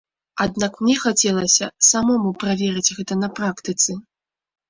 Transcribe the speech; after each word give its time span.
Аднак 0.43 0.79
мне 0.83 0.93
хацелася 1.01 1.67
самому 1.89 2.31
праверыць 2.43 2.93
гэта 3.01 3.13
на 3.25 3.29
практыцы. 3.41 3.91